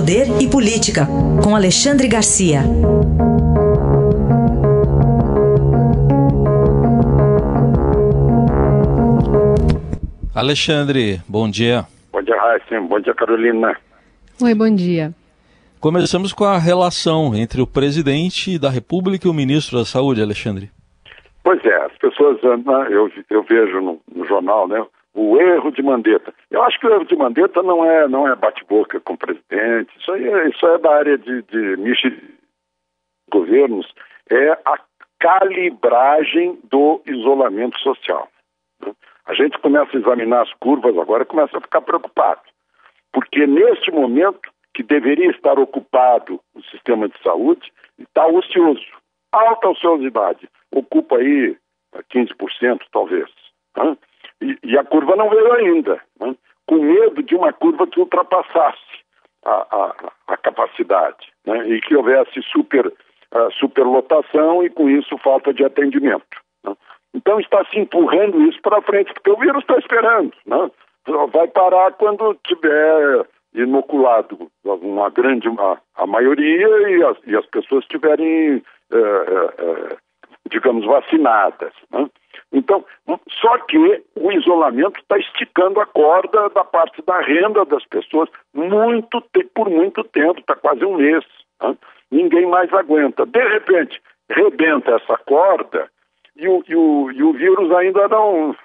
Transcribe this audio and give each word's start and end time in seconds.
Poder 0.00 0.40
e 0.40 0.48
Política, 0.48 1.02
com 1.44 1.54
Alexandre 1.54 2.08
Garcia. 2.08 2.60
Alexandre, 10.34 11.20
bom 11.28 11.50
dia. 11.50 11.84
Bom 12.10 12.22
dia, 12.22 12.34
Raíssa. 12.34 12.80
Bom 12.80 12.98
dia, 12.98 13.12
Carolina. 13.12 13.76
Oi, 14.42 14.54
bom 14.54 14.74
dia. 14.74 15.12
Começamos 15.78 16.32
com 16.32 16.44
a 16.44 16.56
relação 16.56 17.34
entre 17.34 17.60
o 17.60 17.66
presidente 17.66 18.58
da 18.58 18.70
República 18.70 19.28
e 19.28 19.30
o 19.30 19.34
ministro 19.34 19.76
da 19.76 19.84
Saúde, 19.84 20.22
Alexandre. 20.22 20.70
Pois 21.44 21.62
é, 21.62 21.76
as 21.76 21.92
pessoas, 21.98 22.38
eu, 22.42 23.10
eu 23.28 23.42
vejo 23.42 23.82
no, 23.82 24.00
no 24.14 24.26
jornal, 24.26 24.66
né, 24.66 24.82
o 25.14 25.40
erro 25.40 25.70
de 25.72 25.82
Mandetta. 25.82 26.32
Eu 26.50 26.62
acho 26.62 26.78
que 26.78 26.86
o 26.86 26.92
erro 26.92 27.04
de 27.04 27.16
Mandetta 27.16 27.62
não 27.62 27.84
é, 27.84 28.08
não 28.08 28.28
é 28.28 28.34
bate-boca 28.36 29.00
com 29.00 29.14
o 29.14 29.18
presidente, 29.18 29.90
isso, 29.98 30.12
aí 30.12 30.28
é, 30.28 30.48
isso 30.48 30.66
é 30.66 30.78
da 30.78 30.94
área 30.94 31.18
de, 31.18 31.42
de 31.42 31.76
governos, 33.30 33.92
é 34.30 34.50
a 34.64 34.78
calibragem 35.18 36.58
do 36.64 37.02
isolamento 37.06 37.78
social. 37.80 38.28
Né? 38.80 38.92
A 39.26 39.34
gente 39.34 39.58
começa 39.58 39.96
a 39.96 40.00
examinar 40.00 40.42
as 40.42 40.52
curvas 40.54 40.96
agora 40.96 41.24
começa 41.24 41.58
a 41.58 41.60
ficar 41.60 41.80
preocupado, 41.80 42.42
porque 43.12 43.46
neste 43.46 43.90
momento 43.90 44.50
que 44.72 44.82
deveria 44.82 45.30
estar 45.30 45.58
ocupado 45.58 46.40
o 46.54 46.62
sistema 46.64 47.08
de 47.08 47.20
saúde 47.22 47.72
está 47.98 48.26
ocioso, 48.26 48.86
alta 49.32 49.68
ociosidade, 49.68 50.48
ocupa 50.72 51.16
aí 51.16 51.56
15% 52.12 52.80
talvez. 52.92 53.28
Né? 53.76 53.96
E, 54.40 54.78
a 54.78 54.84
curva 54.84 55.16
não 55.16 55.28
veio 55.28 55.52
ainda, 55.52 56.00
né? 56.18 56.34
com 56.66 56.76
medo 56.76 57.22
de 57.22 57.34
uma 57.34 57.52
curva 57.52 57.86
que 57.86 58.00
ultrapassasse 58.00 58.78
a, 59.44 59.50
a, 59.50 60.12
a 60.28 60.36
capacidade 60.36 61.32
né? 61.46 61.68
e 61.68 61.80
que 61.80 61.94
houvesse 61.94 62.40
super, 62.42 62.86
uh, 62.86 63.52
superlotação 63.58 64.64
e 64.64 64.70
com 64.70 64.88
isso 64.88 65.18
falta 65.18 65.52
de 65.52 65.64
atendimento. 65.64 66.38
Né? 66.64 66.74
Então 67.14 67.40
está 67.40 67.64
se 67.66 67.78
empurrando 67.78 68.40
isso 68.42 68.60
para 68.62 68.82
frente, 68.82 69.12
porque 69.12 69.30
o 69.30 69.36
vírus 69.36 69.62
está 69.62 69.76
esperando. 69.78 70.32
Né? 70.46 70.70
Vai 71.32 71.48
parar 71.48 71.92
quando 71.92 72.34
tiver 72.44 73.26
inoculado 73.54 74.50
uma 74.64 75.10
grande, 75.10 75.48
a, 75.48 75.78
a 75.96 76.06
maioria 76.06 76.68
e 76.90 77.02
as, 77.02 77.16
e 77.26 77.36
as 77.36 77.46
pessoas 77.46 77.82
estiverem, 77.84 78.62
eh, 78.92 78.96
eh, 78.96 79.54
eh, 79.58 79.96
digamos, 80.48 80.84
vacinadas. 80.86 81.72
Né? 81.90 82.08
Então, 82.52 82.84
só 83.40 83.58
que 83.58 83.78
o 84.16 84.32
isolamento 84.32 84.98
está 85.00 85.18
esticando 85.18 85.80
a 85.80 85.86
corda 85.86 86.48
da 86.50 86.64
parte 86.64 87.02
da 87.02 87.20
renda 87.20 87.64
das 87.64 87.84
pessoas 87.86 88.28
muito 88.54 89.22
por 89.54 89.70
muito 89.70 90.02
tempo, 90.04 90.40
está 90.40 90.54
quase 90.54 90.84
um 90.84 90.96
mês. 90.96 91.24
Né? 91.62 91.76
Ninguém 92.10 92.46
mais 92.46 92.72
aguenta. 92.72 93.24
De 93.24 93.42
repente, 93.48 94.00
rebenta 94.28 94.96
essa 94.96 95.16
corda 95.18 95.88
e 96.36 96.48
o, 96.48 96.64
e 96.68 96.74
o, 96.74 97.10
e 97.12 97.22
o 97.22 97.32
vírus 97.32 97.70
ainda 97.72 98.08
não 98.08 98.56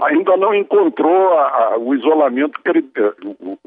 ainda 0.00 0.36
não 0.36 0.54
encontrou 0.54 1.34
a, 1.34 1.48
a, 1.48 1.78
o 1.78 1.94
isolamento 1.94 2.58
o, 3.22 3.58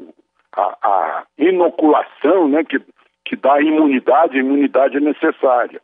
a, 0.56 0.76
a, 0.82 1.24
inoculação, 1.38 2.48
né, 2.48 2.64
que, 2.64 2.80
que 3.24 3.36
dá 3.36 3.54
a 3.54 3.62
imunidade, 3.62 4.36
a 4.36 4.40
imunidade 4.40 4.98
necessária. 5.00 5.80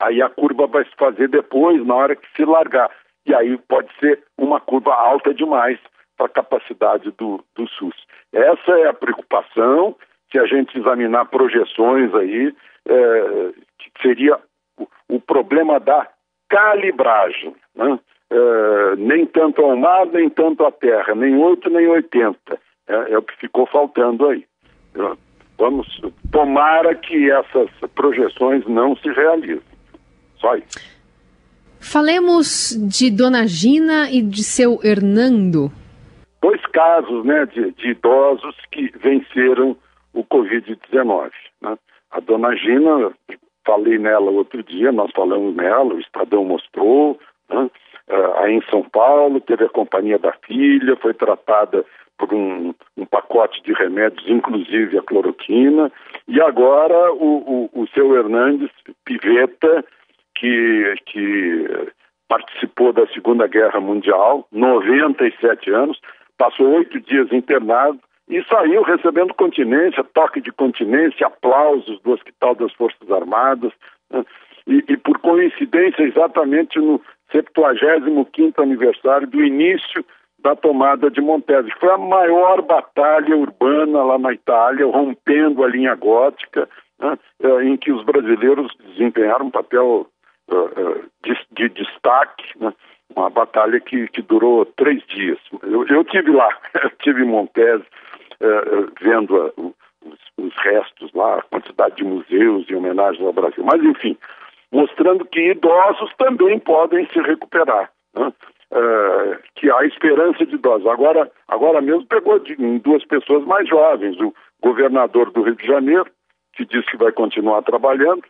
Aí 0.00 0.20
a 0.20 0.28
curva 0.28 0.66
vai 0.66 0.84
se 0.84 0.94
fazer 0.96 1.28
depois, 1.28 1.84
na 1.86 1.94
hora 1.94 2.16
que 2.16 2.26
se 2.36 2.44
largar. 2.44 2.90
E 3.26 3.34
aí 3.34 3.56
pode 3.68 3.88
ser 3.98 4.22
uma 4.36 4.60
curva 4.60 4.94
alta 4.94 5.32
demais 5.32 5.78
para 6.16 6.26
a 6.26 6.30
capacidade 6.30 7.10
do, 7.12 7.42
do 7.54 7.68
SUS. 7.68 7.94
Essa 8.32 8.72
é 8.72 8.88
a 8.88 8.94
preocupação. 8.94 9.96
Se 10.30 10.38
a 10.38 10.46
gente 10.46 10.76
examinar 10.78 11.26
projeções 11.26 12.14
aí, 12.14 12.54
é, 12.86 13.50
seria 14.02 14.38
o, 14.78 14.86
o, 15.08 15.20
problema 15.20 15.78
da 15.80 16.08
calibragem. 16.48 17.54
Né? 17.74 17.98
É, 18.30 18.96
nem 18.96 19.26
tanto 19.26 19.62
ao 19.62 19.76
mar, 19.76 20.06
nem 20.06 20.28
tanto 20.28 20.64
à 20.64 20.72
terra, 20.72 21.14
nem 21.14 21.36
8, 21.36 21.70
nem 21.70 21.86
80. 21.88 22.58
É, 22.88 23.12
é 23.12 23.18
o 23.18 23.22
que 23.22 23.36
ficou 23.36 23.66
faltando 23.66 24.28
aí. 24.28 24.44
Vamos, 25.56 26.00
tomara 26.32 26.94
que 26.94 27.30
essas 27.30 27.70
projeções 27.94 28.66
não 28.66 28.96
se 28.96 29.08
realizem. 29.10 29.73
Isso. 30.58 30.94
Falemos 31.80 32.76
de 32.88 33.10
Dona 33.10 33.46
Gina 33.46 34.10
e 34.10 34.22
de 34.22 34.42
seu 34.42 34.80
Hernando. 34.82 35.70
Dois 36.40 36.64
casos 36.66 37.24
né, 37.24 37.46
de, 37.46 37.72
de 37.72 37.90
idosos 37.90 38.56
que 38.70 38.90
venceram 38.98 39.76
o 40.14 40.24
Covid-19. 40.24 41.30
Né? 41.60 41.76
A 42.10 42.20
Dona 42.20 42.56
Gina, 42.56 43.12
falei 43.66 43.98
nela 43.98 44.30
outro 44.30 44.62
dia, 44.62 44.92
nós 44.92 45.10
falamos 45.14 45.54
nela, 45.54 45.94
o 45.94 46.00
Estadão 46.00 46.44
mostrou, 46.44 47.18
né? 47.50 47.70
uh, 48.08 48.38
aí 48.38 48.54
em 48.54 48.62
São 48.70 48.82
Paulo, 48.82 49.40
teve 49.40 49.64
a 49.64 49.68
companhia 49.68 50.18
da 50.18 50.32
filha, 50.46 50.96
foi 50.96 51.12
tratada 51.12 51.84
por 52.16 52.32
um, 52.32 52.72
um, 52.96 53.04
pacote 53.04 53.62
de 53.62 53.72
remédios, 53.72 54.28
inclusive 54.28 54.98
a 54.98 55.02
cloroquina, 55.02 55.90
e 56.28 56.40
agora 56.40 57.12
o, 57.12 57.68
o, 57.74 57.82
o 57.82 57.86
seu 57.88 58.16
Hernandes 58.16 58.70
Piveta, 59.04 59.84
que, 60.34 60.94
que 61.06 61.88
participou 62.28 62.92
da 62.92 63.03
Segunda 63.14 63.46
Guerra 63.46 63.80
Mundial, 63.80 64.46
97 64.52 65.70
anos, 65.70 65.98
passou 66.36 66.74
oito 66.74 67.00
dias 67.00 67.32
internado 67.32 67.98
e 68.28 68.42
saiu 68.44 68.82
recebendo 68.82 69.34
continência, 69.34 70.04
toque 70.12 70.40
de 70.40 70.50
continência, 70.50 71.26
aplausos 71.26 72.00
do 72.02 72.12
Hospital 72.12 72.54
das 72.54 72.72
Forças 72.72 73.10
Armadas, 73.10 73.72
né? 74.10 74.24
e, 74.66 74.84
e, 74.88 74.96
por 74.96 75.18
coincidência 75.18 76.02
exatamente 76.02 76.78
no 76.78 77.00
75º 77.32 78.62
aniversário 78.62 79.26
do 79.26 79.42
início 79.42 80.04
da 80.38 80.54
tomada 80.54 81.10
de 81.10 81.20
Montese, 81.22 81.70
foi 81.80 81.90
a 81.90 81.96
maior 81.96 82.60
batalha 82.60 83.34
urbana 83.34 84.02
lá 84.02 84.18
na 84.18 84.32
Itália, 84.32 84.86
rompendo 84.86 85.64
a 85.64 85.68
linha 85.68 85.94
gótica, 85.94 86.68
né, 87.00 87.18
eh, 87.42 87.64
em 87.64 87.76
que 87.78 87.90
os 87.90 88.04
brasileiros 88.04 88.70
desempenharam 88.78 89.46
um 89.46 89.50
papel 89.50 90.06
uh, 90.50 91.04
de, 91.24 91.34
de, 91.52 91.68
destaque, 91.70 92.44
né, 92.60 92.74
uma 93.16 93.30
batalha 93.30 93.80
que, 93.80 94.08
que 94.08 94.22
durou 94.22 94.64
três 94.64 95.02
dias. 95.06 95.38
Eu, 95.62 95.86
eu 95.86 96.04
tive 96.04 96.30
lá, 96.30 96.48
eu 96.82 96.90
tive 97.02 97.22
em 97.22 97.26
Montese, 97.26 97.84
uh, 98.40 98.92
vendo 99.00 99.36
a, 99.40 99.52
os, 99.56 100.18
os 100.36 100.54
restos 100.58 101.12
lá, 101.14 101.36
a 101.36 101.42
quantidade 101.42 101.96
de 101.96 102.04
museus 102.04 102.66
e 102.68 102.74
homenagens 102.74 103.24
ao 103.24 103.32
Brasil. 103.32 103.64
Mas, 103.64 103.82
enfim, 103.82 104.16
mostrando 104.70 105.24
que 105.24 105.50
idosos 105.50 106.12
também 106.18 106.58
podem 106.58 107.06
se 107.08 107.20
recuperar. 107.20 107.90
Né? 108.14 108.32
Que 109.54 109.70
há 109.70 109.84
esperança 109.86 110.44
de 110.44 110.56
idosos. 110.56 110.86
Agora, 110.88 111.30
agora 111.46 111.80
mesmo 111.80 112.04
pegou 112.06 112.40
de, 112.40 112.54
em 112.54 112.78
duas 112.78 113.04
pessoas 113.04 113.44
mais 113.44 113.68
jovens, 113.68 114.18
o 114.18 114.34
governador 114.60 115.30
do 115.30 115.42
Rio 115.42 115.54
de 115.54 115.64
Janeiro, 115.66 116.06
que 116.54 116.64
diz 116.64 116.84
que 116.86 116.96
vai 116.96 117.12
continuar 117.12 117.62
trabalhando, 117.62 118.24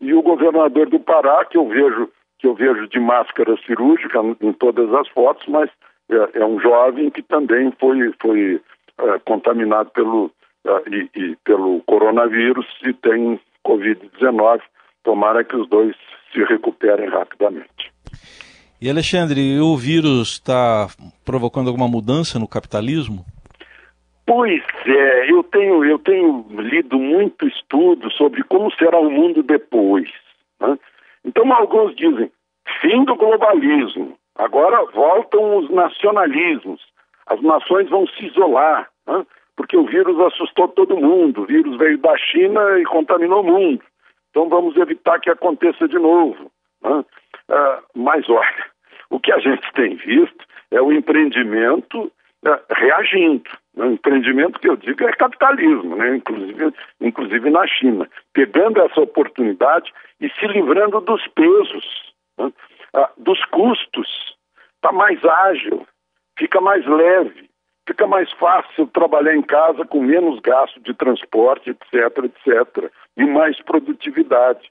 e 0.00 0.14
o 0.14 0.22
governador 0.22 0.88
do 0.88 0.98
Pará, 0.98 1.44
que 1.44 1.58
eu 1.58 1.68
vejo, 1.68 2.08
que 2.40 2.46
eu 2.46 2.54
vejo 2.54 2.88
de 2.88 2.98
máscara 2.98 3.54
cirúrgica 3.66 4.18
em 4.40 4.52
todas 4.52 4.92
as 4.94 5.08
fotos, 5.08 5.46
mas 5.46 5.70
é, 6.10 6.40
é 6.40 6.44
um 6.44 6.58
jovem 6.58 7.10
que 7.10 7.22
também 7.22 7.72
foi, 7.78 8.12
foi 8.20 8.60
é, 8.98 9.18
contaminado 9.20 9.90
pelo, 9.90 10.30
é, 10.66 10.82
e, 10.90 11.10
e 11.14 11.36
pelo 11.44 11.80
coronavírus 11.82 12.66
e 12.84 12.92
tem 12.94 13.38
Covid-19. 13.66 14.60
Tomara 15.04 15.44
que 15.44 15.56
os 15.56 15.68
dois 15.68 15.94
se 16.32 16.42
recuperem 16.44 17.08
rapidamente. 17.08 17.92
E 18.80 18.88
Alexandre, 18.88 19.60
o 19.60 19.76
vírus 19.76 20.32
está 20.32 20.88
provocando 21.24 21.68
alguma 21.68 21.86
mudança 21.88 22.38
no 22.38 22.48
capitalismo? 22.48 23.24
Pois 24.26 24.62
é, 24.86 25.30
eu 25.30 25.42
tenho, 25.42 25.84
eu 25.84 25.98
tenho 25.98 26.46
lido 26.50 26.98
muito 26.98 27.46
estudo 27.46 28.10
sobre 28.12 28.42
como 28.44 28.72
será 28.72 28.98
o 28.98 29.10
mundo 29.10 29.42
depois. 29.42 30.08
Né? 30.60 30.78
Então, 31.24 31.52
alguns 31.52 31.94
dizem 31.94 32.30
fim 32.80 33.04
do 33.04 33.14
globalismo, 33.16 34.16
agora 34.36 34.84
voltam 34.92 35.58
os 35.58 35.70
nacionalismos, 35.70 36.80
as 37.26 37.40
nações 37.42 37.88
vão 37.88 38.06
se 38.06 38.26
isolar, 38.26 38.88
né? 39.06 39.26
porque 39.56 39.76
o 39.76 39.86
vírus 39.86 40.18
assustou 40.20 40.68
todo 40.68 40.96
mundo, 40.96 41.42
o 41.42 41.46
vírus 41.46 41.76
veio 41.76 41.98
da 41.98 42.16
China 42.16 42.78
e 42.78 42.84
contaminou 42.84 43.42
o 43.42 43.46
mundo. 43.46 43.82
Então, 44.30 44.48
vamos 44.48 44.76
evitar 44.76 45.20
que 45.20 45.30
aconteça 45.30 45.88
de 45.88 45.98
novo. 45.98 46.50
Né? 46.82 47.04
Uh, 47.50 47.82
mas 47.94 48.28
olha, 48.28 48.66
o 49.10 49.18
que 49.18 49.32
a 49.32 49.38
gente 49.38 49.70
tem 49.72 49.96
visto 49.96 50.46
é 50.70 50.80
o 50.80 50.92
empreendimento 50.92 52.04
uh, 52.04 52.60
reagindo. 52.70 53.50
O 53.76 53.84
empreendimento 53.84 54.58
que 54.58 54.68
eu 54.68 54.76
digo 54.76 55.04
é 55.04 55.12
capitalismo, 55.12 55.96
né? 55.96 56.16
inclusive, 56.16 56.74
inclusive 57.00 57.50
na 57.50 57.66
China, 57.66 58.08
pegando 58.32 58.80
essa 58.80 59.00
oportunidade 59.00 59.92
e 60.20 60.28
se 60.28 60.46
livrando 60.48 61.00
dos 61.00 61.26
pesos, 61.28 62.12
né? 62.36 62.52
uh, 62.94 63.08
dos 63.16 63.44
custos. 63.46 64.36
Está 64.76 64.92
mais 64.92 65.24
ágil, 65.24 65.86
fica 66.36 66.60
mais 66.60 66.84
leve, 66.86 67.48
fica 67.86 68.06
mais 68.06 68.30
fácil 68.32 68.86
trabalhar 68.88 69.34
em 69.34 69.42
casa 69.42 69.84
com 69.84 70.02
menos 70.02 70.40
gasto 70.40 70.80
de 70.80 70.94
transporte, 70.94 71.70
etc, 71.70 72.24
etc, 72.24 72.90
e 73.16 73.24
mais 73.24 73.60
produtividade. 73.62 74.70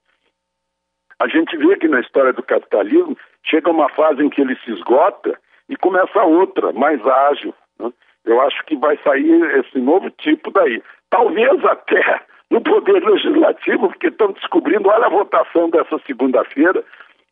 A 1.19 1.27
gente 1.27 1.55
vê 1.57 1.77
que 1.77 1.87
na 1.87 1.99
história 1.99 2.33
do 2.33 2.41
capitalismo 2.41 3.17
chega 3.43 3.69
uma 3.69 3.89
fase 3.89 4.23
em 4.23 4.29
que 4.29 4.41
ele 4.41 4.55
se 4.63 4.71
esgota 4.71 5.37
e 5.67 5.75
começa 5.75 6.23
outra, 6.23 6.71
mais 6.73 7.05
ágil. 7.05 7.53
Né? 7.77 7.91
Eu 8.29 8.39
acho 8.41 8.63
que 8.65 8.75
vai 8.75 8.95
sair 9.03 9.41
esse 9.57 9.79
novo 9.79 10.11
tipo 10.11 10.51
daí. 10.51 10.83
Talvez 11.09 11.65
até 11.65 12.21
no 12.51 12.61
Poder 12.61 13.03
Legislativo, 13.03 13.87
porque 13.89 14.07
estão 14.07 14.31
descobrindo, 14.33 14.87
olha 14.87 15.07
a 15.07 15.09
votação 15.09 15.67
dessa 15.71 15.97
segunda-feira, 16.05 16.83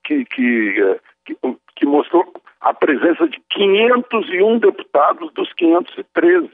que, 0.03 0.25
que, 0.25 0.81
eh, 0.81 0.99
que, 1.23 1.37
que 1.75 1.85
mostrou 1.85 2.25
a 2.61 2.73
presença 2.73 3.27
de 3.27 3.39
501 3.51 4.57
deputados 4.57 5.31
dos 5.33 5.53
513. 5.53 6.49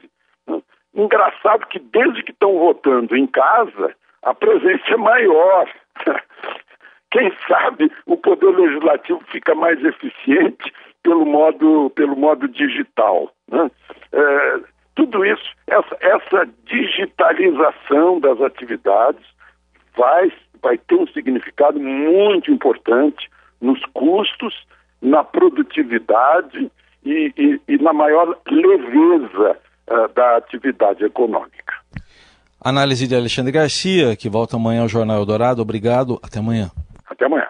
Né? 0.46 0.60
Engraçado 0.94 1.66
que 1.68 1.78
desde 1.78 2.22
que 2.22 2.32
estão 2.32 2.58
votando 2.58 3.16
em 3.16 3.26
casa, 3.26 3.94
a 4.22 4.34
presença 4.34 4.84
é 4.90 4.96
maior. 4.96 5.68
Quem 7.10 7.32
sabe 7.48 7.90
o 8.04 8.18
poder 8.18 8.50
legislativo 8.50 9.22
fica 9.30 9.54
mais 9.54 9.82
eficiente 9.82 10.70
pelo 11.02 11.24
modo, 11.24 11.90
pelo 11.90 12.16
modo 12.16 12.48
digital. 12.48 13.30
Né? 13.54 13.70
É, 14.12 14.60
tudo 14.94 15.24
isso, 15.24 15.44
essa, 15.66 15.96
essa 16.00 16.48
digitalização 16.66 18.20
das 18.20 18.40
atividades 18.40 19.24
vai, 19.96 20.32
vai 20.62 20.78
ter 20.78 20.94
um 20.96 21.06
significado 21.08 21.80
muito 21.80 22.50
importante 22.50 23.28
nos 23.60 23.80
custos 23.92 24.54
na 25.00 25.22
produtividade 25.22 26.70
e, 27.04 27.32
e, 27.36 27.60
e 27.68 27.78
na 27.78 27.92
maior 27.92 28.36
leveza 28.50 29.58
uh, 29.88 30.08
da 30.14 30.36
atividade 30.36 31.04
econômica. 31.04 31.74
Análise 32.60 33.06
de 33.06 33.14
Alexandre 33.14 33.52
Garcia, 33.52 34.16
que 34.16 34.30
volta 34.30 34.56
amanhã 34.56 34.82
ao 34.82 34.88
Jornal 34.88 35.18
Eldorado. 35.18 35.60
Obrigado. 35.60 36.18
Até 36.22 36.38
amanhã. 36.38 36.70
Até 37.06 37.26
amanhã. 37.26 37.48